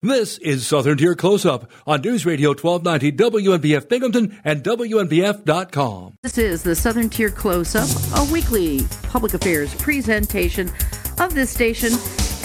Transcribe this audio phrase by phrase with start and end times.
[0.00, 6.14] This is Southern Tier Close Up on News Radio 1290 WNBF Binghamton and WNBF.com.
[6.22, 10.70] This is the Southern Tier Close Up, a weekly public affairs presentation
[11.18, 11.94] of this station.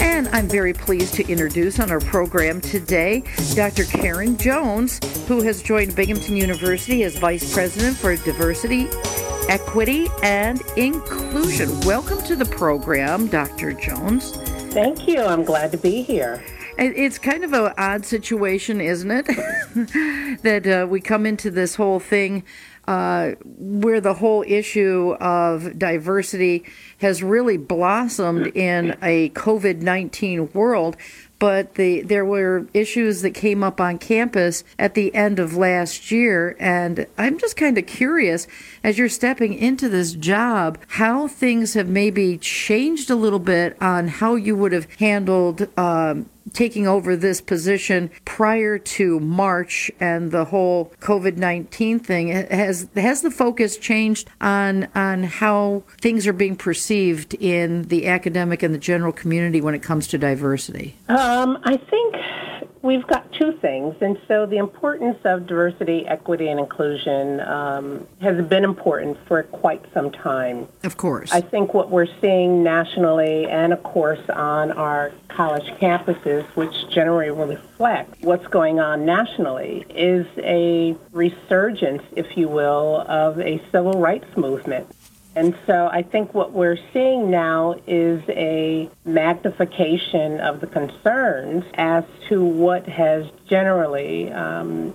[0.00, 3.22] And I'm very pleased to introduce on our program today
[3.54, 3.84] Dr.
[3.84, 4.98] Karen Jones,
[5.28, 8.88] who has joined Binghamton University as Vice President for Diversity,
[9.48, 11.70] Equity, and Inclusion.
[11.82, 13.74] Welcome to the program, Dr.
[13.74, 14.32] Jones.
[14.72, 15.20] Thank you.
[15.20, 16.44] I'm glad to be here.
[16.76, 19.26] It's kind of an odd situation, isn't it?
[20.42, 22.42] that uh, we come into this whole thing
[22.86, 26.64] uh, where the whole issue of diversity
[26.98, 30.96] has really blossomed in a COVID 19 world
[31.38, 36.10] but the there were issues that came up on campus at the end of last
[36.10, 38.46] year and i'm just kind of curious
[38.84, 44.08] as you're stepping into this job how things have maybe changed a little bit on
[44.08, 50.44] how you would have handled um, taking over this position prior to March and the
[50.46, 56.56] whole COVID nineteen thing has has the focus changed on on how things are being
[56.56, 60.96] perceived in the academic and the general community when it comes to diversity?
[61.08, 62.14] Um, I think
[62.84, 63.96] we've got two things.
[64.00, 69.82] And so the importance of diversity, equity, and inclusion um, has been important for quite
[69.94, 70.68] some time.
[70.84, 71.32] Of course.
[71.32, 77.30] I think what we're seeing nationally and, of course, on our college campuses, which generally
[77.30, 84.36] reflect what's going on nationally, is a resurgence, if you will, of a civil rights
[84.36, 84.86] movement.
[85.36, 92.04] And so I think what we're seeing now is a magnification of the concerns as
[92.28, 94.94] to what has generally um,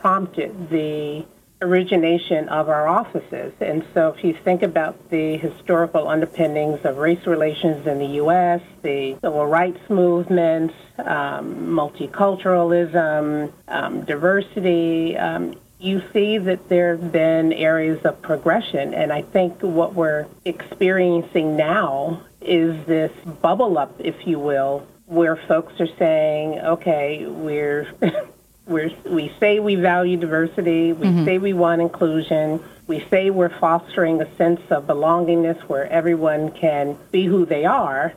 [0.00, 1.24] prompted the
[1.62, 3.52] origination of our offices.
[3.60, 8.60] And so if you think about the historical underpinnings of race relations in the U.S.,
[8.82, 17.52] the civil rights movement, um, multiculturalism, um, diversity, um, you see that there have been
[17.52, 18.94] areas of progression.
[18.94, 23.12] And I think what we're experiencing now is this
[23.42, 27.88] bubble up, if you will, where folks are saying, okay, we're.
[28.66, 31.24] we're, we say we value diversity, we mm-hmm.
[31.24, 36.98] say we want inclusion, we say we're fostering a sense of belongingness where everyone can
[37.12, 38.12] be who they are,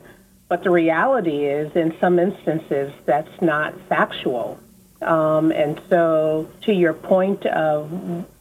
[0.48, 4.58] but the reality is, in some instances, that's not factual.
[5.02, 7.90] Um, and so, to your point of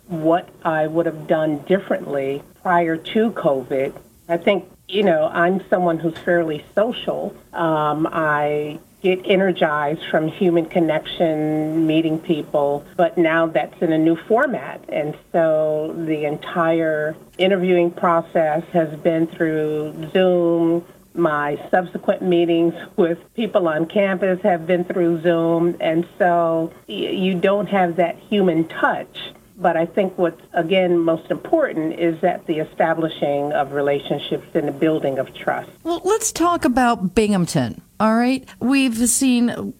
[0.07, 3.93] what I would have done differently prior to COVID,
[4.27, 7.35] I think, you know, I'm someone who's fairly social.
[7.53, 14.15] Um, I get energized from human connection, meeting people, but now that's in a new
[14.15, 14.83] format.
[14.89, 20.85] And so the entire interviewing process has been through Zoom,
[21.19, 27.67] my subsequent meetings with people on campus have been through Zoom, and so you don't
[27.67, 29.33] have that human touch.
[29.57, 34.71] But I think what's, again, most important is that the establishing of relationships and the
[34.71, 35.69] building of trust.
[35.83, 37.81] Well, let's talk about Binghamton.
[37.99, 38.47] All right.
[38.61, 39.73] We've seen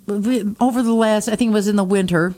[0.60, 2.34] over the last, I think it was in the winter,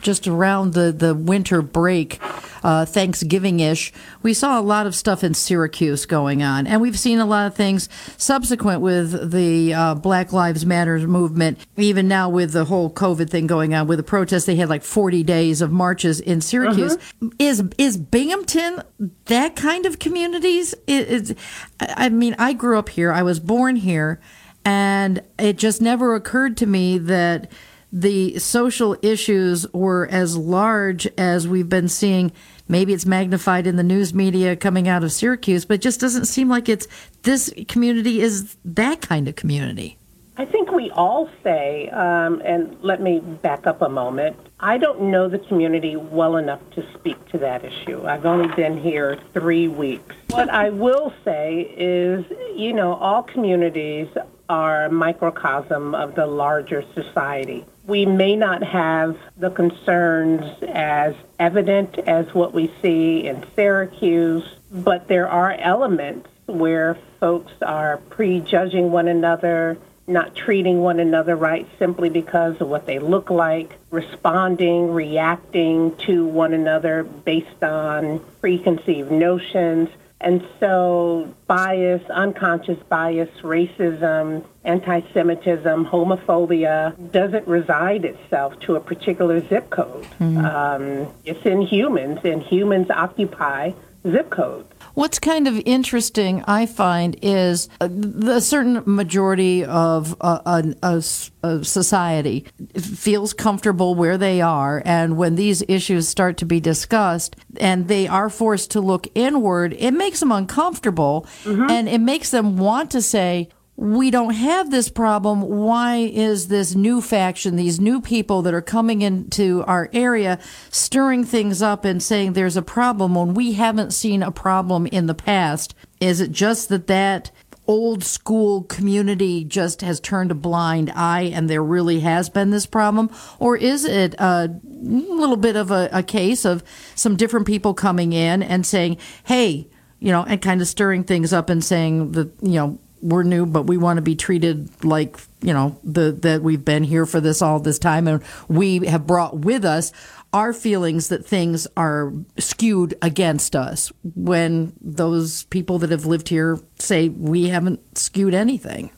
[0.00, 2.20] just around the, the winter break,
[2.64, 6.66] uh, Thanksgiving ish, we saw a lot of stuff in Syracuse going on.
[6.66, 11.64] And we've seen a lot of things subsequent with the uh, Black Lives Matter movement,
[11.76, 14.46] even now with the whole COVID thing going on with the protests.
[14.46, 16.96] They had like 40 days of marches in Syracuse.
[16.96, 17.28] Uh-huh.
[17.38, 18.82] Is, is Binghamton
[19.26, 20.74] that kind of communities?
[20.88, 21.38] It,
[21.80, 24.20] I mean, I grew up here, I was born here.
[24.66, 27.52] And it just never occurred to me that
[27.92, 32.32] the social issues were as large as we've been seeing.
[32.66, 36.24] Maybe it's magnified in the news media coming out of Syracuse, but it just doesn't
[36.24, 36.88] seem like it's
[37.22, 39.98] this community is that kind of community.
[40.38, 44.36] I think we all say, um, and let me back up a moment.
[44.60, 48.06] I don't know the community well enough to speak to that issue.
[48.06, 50.14] I've only been here three weeks.
[50.28, 54.08] What I will say is, you know, all communities
[54.50, 57.64] are a microcosm of the larger society.
[57.86, 65.08] We may not have the concerns as evident as what we see in Syracuse, but
[65.08, 72.08] there are elements where folks are prejudging one another, not treating one another right simply
[72.08, 79.88] because of what they look like, responding, reacting to one another based on preconceived notions.
[80.18, 89.68] And so bias, unconscious bias, racism, anti-Semitism, homophobia doesn't reside itself to a particular zip
[89.68, 90.06] code.
[90.18, 90.38] Mm-hmm.
[90.38, 93.72] Um, it's in humans, and humans occupy
[94.10, 94.72] zip codes.
[94.94, 101.02] What's kind of interesting, I find, is uh, the certain majority of uh, a, a,
[101.42, 107.36] a, society feels comfortable where they are, and when these issues start to be discussed
[107.60, 111.68] and they are forced to look inward, it makes them uncomfortable, mm-hmm.
[111.68, 115.42] and it makes them want to say, we don't have this problem.
[115.42, 120.38] Why is this new faction, these new people that are coming into our area,
[120.70, 125.06] stirring things up and saying there's a problem when we haven't seen a problem in
[125.06, 125.74] the past?
[126.00, 127.30] Is it just that that
[127.66, 132.66] old school community just has turned a blind eye and there really has been this
[132.66, 133.10] problem?
[133.38, 136.64] Or is it a little bit of a, a case of
[136.94, 139.68] some different people coming in and saying, hey,
[139.98, 143.46] you know, and kind of stirring things up and saying that, you know, we're new,
[143.46, 147.20] but we want to be treated like you know the that we've been here for
[147.20, 149.92] this all this time, and we have brought with us
[150.32, 156.58] our feelings that things are skewed against us when those people that have lived here
[156.78, 158.90] say we haven't skewed anything.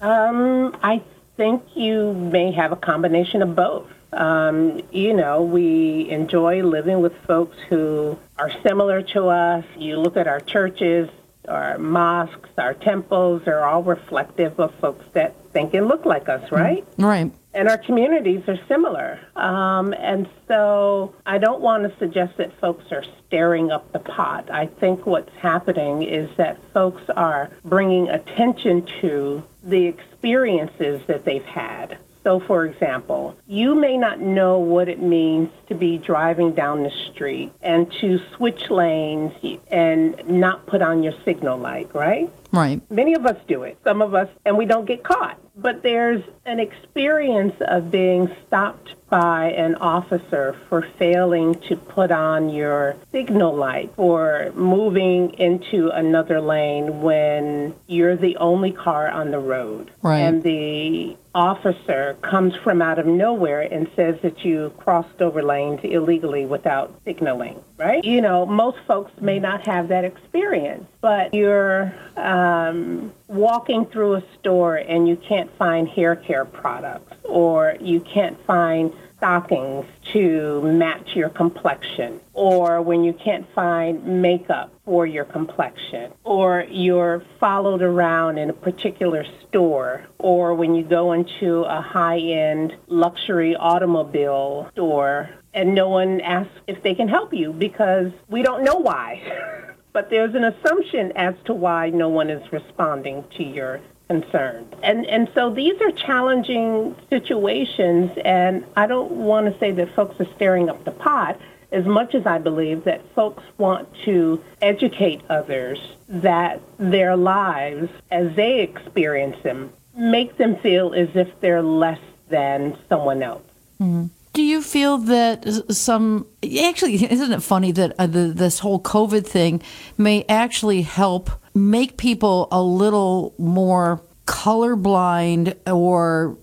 [0.00, 1.02] Um, I
[1.36, 3.86] think you may have a combination of both.
[4.12, 9.64] Um, you know, we enjoy living with folks who are similar to us.
[9.76, 11.08] You look at our churches,
[11.48, 16.50] our mosques, our temples are all reflective of folks that think and look like us,
[16.52, 16.86] right?
[16.98, 17.32] Right.
[17.54, 19.18] And our communities are similar.
[19.34, 24.50] Um, and so I don't want to suggest that folks are stirring up the pot.
[24.50, 31.44] I think what's happening is that folks are bringing attention to the experiences that they've
[31.44, 36.82] had so, for example, you may not know what it means to be driving down
[36.82, 39.32] the street and to switch lanes
[39.70, 42.30] and not put on your signal light, right?
[42.52, 42.80] Right.
[42.90, 45.38] Many of us do it, some of us, and we don't get caught.
[45.56, 52.48] But there's an experience of being stopped by an officer for failing to put on
[52.48, 59.40] your signal light or moving into another lane when you're the only car on the
[59.40, 59.90] road.
[60.00, 60.20] Right.
[60.20, 65.78] And the officer comes from out of nowhere and says that you crossed over lanes
[65.84, 68.04] illegally without signaling, right?
[68.04, 74.22] You know, most folks may not have that experience, but you're um, walking through a
[74.40, 81.14] store and you can't find hair care products or you can't find stockings to match
[81.14, 88.38] your complexion, or when you can't find makeup for your complexion, or you're followed around
[88.38, 95.28] in a particular store, or when you go into a high end luxury automobile store
[95.54, 99.74] and no one asks if they can help you because we don't know why.
[99.92, 104.74] but there's an assumption as to why no one is responding to your concerned.
[104.82, 110.20] And and so these are challenging situations and I don't want to say that folks
[110.20, 111.38] are stirring up the pot
[111.70, 115.78] as much as I believe that folks want to educate others
[116.08, 122.76] that their lives as they experience them make them feel as if they're less than
[122.88, 123.42] someone else.
[123.80, 124.06] Mm-hmm.
[124.38, 129.26] Do you feel that some actually isn't it funny that uh, the, this whole COVID
[129.26, 129.60] thing
[129.96, 136.38] may actually help make people a little more colorblind or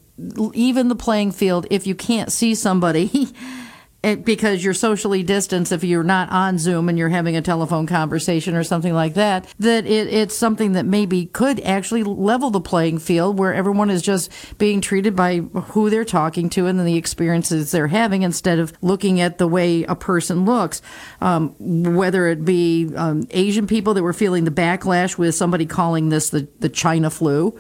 [0.54, 3.30] even the playing field if you can't see somebody
[4.06, 7.88] it, because you're socially distanced if you're not on Zoom and you're having a telephone
[7.88, 12.62] conversation or something like that, that it, it's something that maybe could actually level the
[12.62, 16.96] playing field where everyone is just being treated by who they're talking to and the
[16.96, 20.84] experiences they're having instead of looking at the way a person looks.
[21.20, 21.56] Um,
[21.96, 26.30] whether it be um, Asian people that were feeling the backlash with somebody calling this
[26.30, 27.60] the, the China flu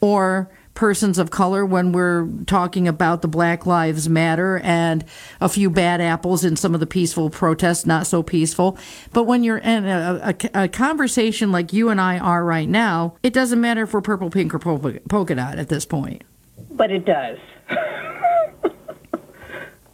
[0.00, 5.04] or persons of color when we're talking about the Black Lives Matter and
[5.40, 8.78] a few bad apples in some of the peaceful protests, not so peaceful.
[9.12, 13.16] But when you're in a, a, a conversation like you and I are right now,
[13.22, 16.24] it doesn't matter if we're purple, pink, or polka, polka dot at this point.
[16.70, 17.38] But it does.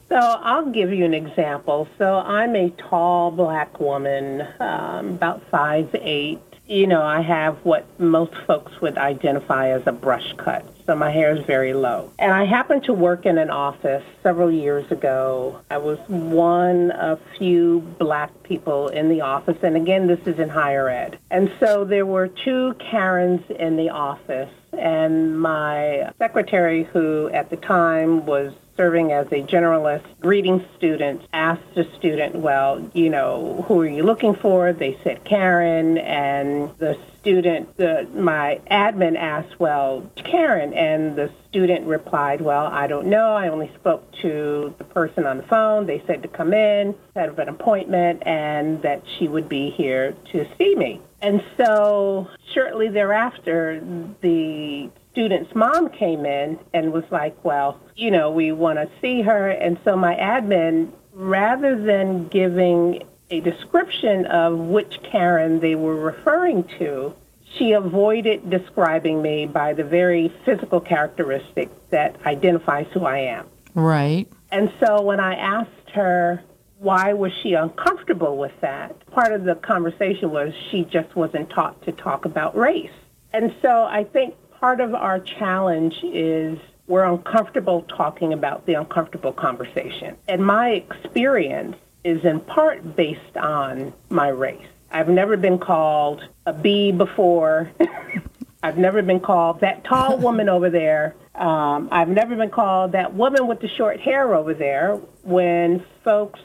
[0.09, 1.87] So I'll give you an example.
[1.99, 7.87] So I'm a tall black woman, um, about five eight, you know, I have what
[7.99, 10.65] most folks would identify as a brush cut.
[10.87, 12.11] So my hair is very low.
[12.19, 15.61] And I happened to work in an office several years ago.
[15.71, 19.57] I was one of few black people in the office.
[19.63, 21.19] And again, this is in higher ed.
[21.31, 27.57] And so there were two Karens in the office and my secretary, who at the
[27.57, 33.81] time was serving as a generalist greeting students, asked the student, well, you know, who
[33.81, 34.73] are you looking for?
[34.73, 41.87] They said Karen, and the student, the, my admin asked, well, Karen, and the student
[41.87, 43.33] replied, well, I don't know.
[43.33, 45.87] I only spoke to the person on the phone.
[45.87, 50.47] They said to come in, up an appointment, and that she would be here to
[50.57, 51.01] see me.
[51.21, 53.83] And so shortly thereafter,
[54.21, 59.21] the student's mom came in and was like, well, you know, we want to see
[59.21, 59.51] her.
[59.51, 66.63] And so my admin, rather than giving a description of which Karen they were referring
[66.79, 67.13] to,
[67.59, 73.49] she avoided describing me by the very physical characteristic that identifies who I am.
[73.75, 74.29] Right.
[74.53, 76.45] And so when I asked her
[76.79, 81.83] why was she uncomfortable with that, part of the conversation was she just wasn't taught
[81.83, 82.93] to talk about race.
[83.33, 89.33] And so I think part of our challenge is we're uncomfortable talking about the uncomfortable
[89.33, 90.17] conversation.
[90.27, 94.67] And my experience is in part based on my race.
[94.91, 97.71] I've never been called a bee before.
[98.63, 101.15] I've never been called that tall woman over there.
[101.35, 104.97] Um, I've never been called that woman with the short hair over there.
[105.23, 106.41] When folks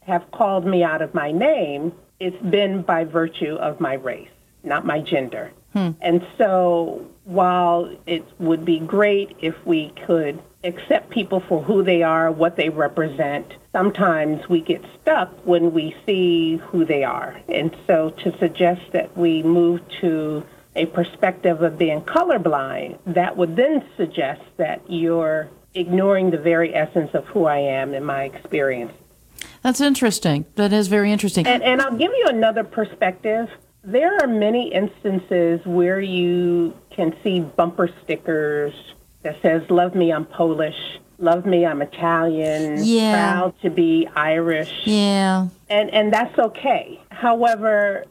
[0.00, 4.28] have called me out of my name, it's been by virtue of my race,
[4.62, 5.52] not my gender.
[5.74, 5.90] Hmm.
[6.00, 12.02] And so while it would be great if we could accept people for who they
[12.02, 17.38] are, what they represent, sometimes we get stuck when we see who they are.
[17.48, 20.44] And so to suggest that we move to
[20.76, 27.10] a perspective of being colorblind, that would then suggest that you're ignoring the very essence
[27.14, 28.92] of who I am in my experience.
[29.62, 30.46] That's interesting.
[30.54, 31.46] That is very interesting.
[31.46, 33.48] And, and I'll give you another perspective.
[33.86, 38.72] There are many instances where you can see bumper stickers
[39.22, 43.12] that says "Love me, I'm Polish." "Love me, I'm Italian." Yeah.
[43.12, 44.72] Proud to be Irish.
[44.84, 45.48] Yeah.
[45.68, 46.98] And and that's okay.
[47.10, 48.04] However,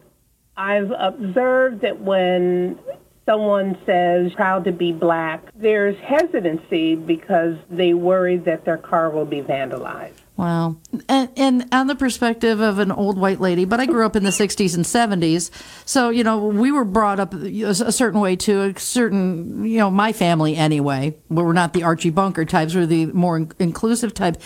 [0.55, 2.77] I've observed that when
[3.25, 9.25] someone says proud to be black, there's hesitancy because they worry that their car will
[9.25, 10.22] be vandalized.
[10.35, 10.77] Wow.
[11.07, 14.23] And, and on the perspective of an old white lady, but I grew up in
[14.23, 15.51] the 60s and 70s.
[15.85, 19.91] So, you know, we were brought up a certain way to a certain, you know,
[19.91, 21.15] my family anyway.
[21.29, 24.37] We're not the Archie Bunker types, we're the more inclusive type.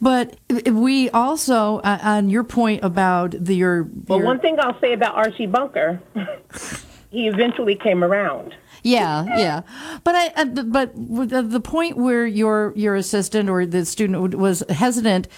[0.00, 3.88] But we also, uh, on your point about the, your.
[4.08, 6.02] Well, your, one thing I'll say about Archie Bunker,
[7.10, 8.54] he eventually came around.
[8.82, 9.62] Yeah, yeah,
[10.04, 15.28] but I, uh, but the point where your your assistant or the student was hesitant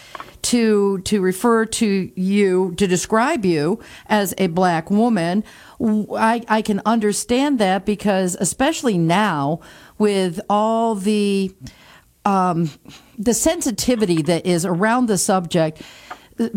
[0.43, 5.45] to to refer to you to describe you as a black woman,
[5.81, 9.61] I I can understand that because especially now
[9.99, 11.55] with all the
[12.25, 12.71] um,
[13.19, 15.83] the sensitivity that is around the subject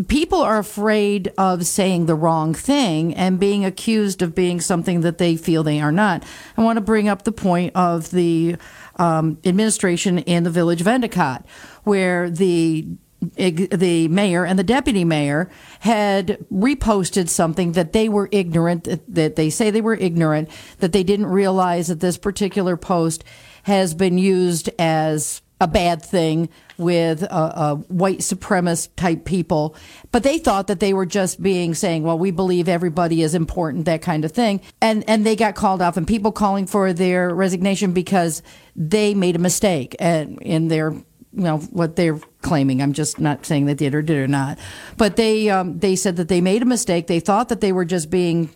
[0.08, 5.18] people are afraid of saying the wrong thing and being accused of being something that
[5.18, 6.24] they feel they are not.
[6.56, 8.56] I want to bring up the point of the
[8.96, 11.46] um, administration in the village of Endicott,
[11.84, 12.86] where the
[13.18, 19.48] the mayor and the deputy mayor had reposted something that they were ignorant that they
[19.48, 23.24] say they were ignorant that they didn't realize that this particular post
[23.64, 29.74] has been used as a bad thing with uh, uh, white supremacist type people,
[30.12, 33.86] but they thought that they were just being saying, "Well, we believe everybody is important,"
[33.86, 37.34] that kind of thing, and and they got called off, and people calling for their
[37.34, 38.42] resignation because
[38.74, 42.82] they made a mistake and in their you know what they're claiming.
[42.82, 44.58] I'm just not saying they did or did or not,
[44.96, 47.06] but they um, they said that they made a mistake.
[47.06, 48.50] They thought that they were just being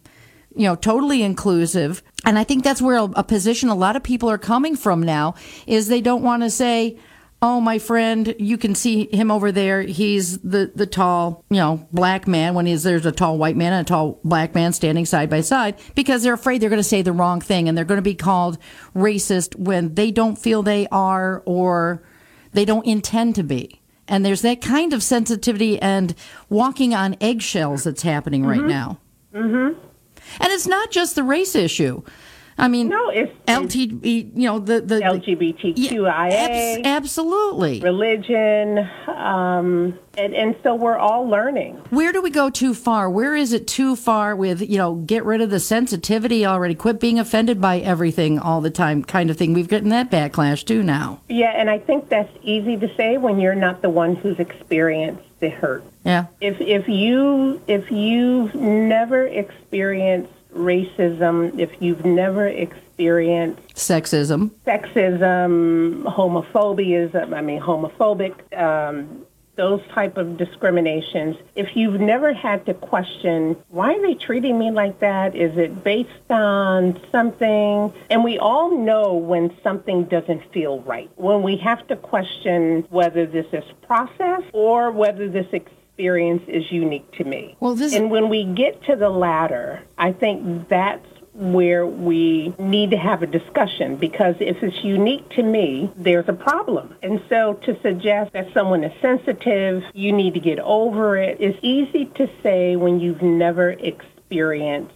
[0.55, 2.03] you know, totally inclusive.
[2.25, 5.03] And I think that's where a, a position a lot of people are coming from
[5.03, 5.35] now
[5.67, 6.99] is they don't want to say,
[7.43, 9.81] Oh, my friend, you can see him over there.
[9.81, 13.73] He's the, the tall, you know, black man when he's, there's a tall white man
[13.73, 16.85] and a tall black man standing side by side because they're afraid they're going to
[16.85, 18.59] say the wrong thing and they're going to be called
[18.95, 22.03] racist when they don't feel they are or
[22.53, 23.81] they don't intend to be.
[24.07, 26.15] And there's that kind of sensitivity and
[26.51, 28.51] walking on eggshells that's happening mm-hmm.
[28.51, 28.99] right now.
[29.33, 29.79] Mm-hmm.
[30.39, 32.03] And it's not just the race issue.
[32.61, 40.55] I mean, no, it's, LT, you know, the, the LGBTQIA, absolutely, religion, um, and and
[40.63, 41.77] so we're all learning.
[41.89, 43.09] Where do we go too far?
[43.09, 47.01] Where is it too far with you know, get rid of the sensitivity already, quit
[47.01, 49.55] being offended by everything all the time, kind of thing.
[49.55, 51.23] We've gotten that backlash too now.
[51.31, 55.25] Yeah, and I think that's easy to say when you're not the one who's experienced
[55.41, 55.85] the hurt.
[56.05, 56.27] Yeah.
[56.41, 64.51] If if you if you've never experienced racism, if you've never experienced Sexism.
[64.67, 69.25] sexism, homophobia, I mean homophobic, um,
[69.57, 71.37] those type of discriminations.
[71.55, 75.35] If you've never had to question why are they treating me like that?
[75.35, 77.93] Is it based on something?
[78.09, 81.11] And we all know when something doesn't feel right.
[81.17, 87.11] When we have to question whether this is process or whether this experience is unique
[87.13, 87.57] to me.
[87.61, 92.91] Well, this- and when we get to the latter, I think that's where we need
[92.91, 96.95] to have a discussion because if it's unique to me, there's a problem.
[97.03, 101.55] And so to suggest that someone is sensitive, you need to get over it, is
[101.63, 104.20] easy to say when you've never experienced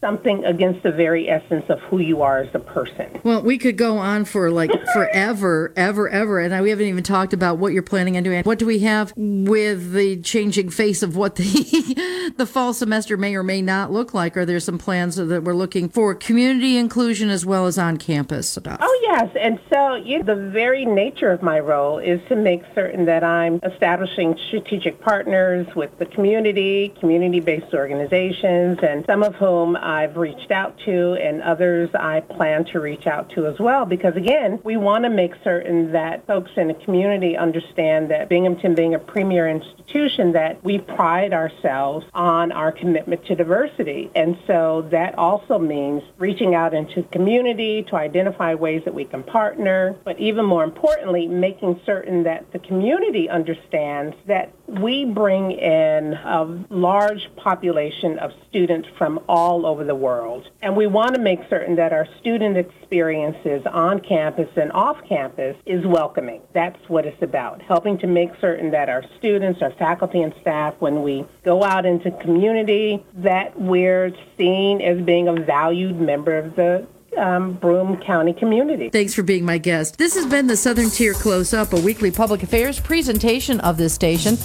[0.00, 3.20] something against the very essence of who you are as a person.
[3.24, 7.32] Well, we could go on for like forever, ever, ever, and we haven't even talked
[7.32, 8.44] about what you're planning on doing.
[8.44, 13.34] What do we have with the changing face of what the the fall semester may
[13.34, 14.36] or may not look like?
[14.36, 18.48] Are there some plans that we're looking for community inclusion as well as on campus
[18.48, 18.78] stuff?
[18.80, 22.62] Oh yes, and so you know, the very nature of my role is to make
[22.74, 29.76] certain that I'm establishing strategic partners with the community, community-based organizations, and some of whom
[29.76, 33.84] I've reached out to, and others I plan to reach out to as well.
[33.86, 38.74] Because again, we want to make certain that folks in the community understand that Binghamton,
[38.74, 44.86] being a premier institution, that we pride ourselves on our commitment to diversity, and so
[44.90, 49.96] that also means reaching out into the community to identify ways that we can partner,
[50.04, 56.64] but even more importantly, making certain that the community understands that we bring in a
[56.70, 60.48] large population of students from all over the world.
[60.62, 65.56] And we want to make certain that our student experiences on campus and off campus
[65.66, 66.40] is welcoming.
[66.52, 70.74] That's what it's about, helping to make certain that our students, our faculty and staff,
[70.78, 76.56] when we go out into community, that we're seen as being a valued member of
[76.56, 76.86] the
[77.18, 78.90] um, Broome County community.
[78.90, 79.98] Thanks for being my guest.
[79.98, 83.92] This has been the Southern Tier Close Up, a weekly public affairs presentation of this
[83.92, 84.36] station.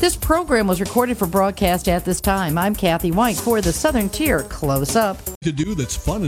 [0.00, 2.56] This program was recorded for broadcast at this time.
[2.56, 5.18] I'm Kathy Whyte for the Southern Tier Close Up.
[5.42, 6.18] To do that's fun and